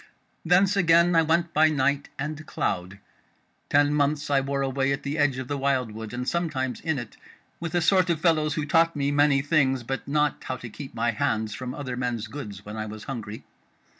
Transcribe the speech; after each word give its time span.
Thence 0.43 0.75
again 0.75 1.15
I 1.15 1.21
went 1.21 1.53
by 1.53 1.69
night 1.69 2.09
and 2.17 2.43
cloud. 2.47 2.97
Ten 3.69 3.93
months 3.93 4.31
I 4.31 4.41
wore 4.41 4.63
away 4.63 4.91
at 4.91 5.03
the 5.03 5.19
edge 5.19 5.37
of 5.37 5.47
the 5.47 5.59
wildwood, 5.59 6.11
and 6.11 6.27
sometimes 6.27 6.79
in 6.81 6.97
it, 6.97 7.17
with 7.59 7.75
a 7.75 7.81
sort 7.81 8.09
of 8.09 8.19
fellows 8.19 8.55
who 8.55 8.65
taught 8.65 8.95
me 8.95 9.11
many 9.11 9.43
things, 9.43 9.83
but 9.83 10.07
not 10.07 10.43
how 10.45 10.57
to 10.57 10.71
keep 10.71 10.95
my 10.95 11.11
hands 11.11 11.53
from 11.53 11.75
other 11.75 11.95
men's 11.95 12.25
goods 12.25 12.65
when 12.65 12.77
I 12.77 12.87
was 12.87 13.03
hungry. 13.03 13.43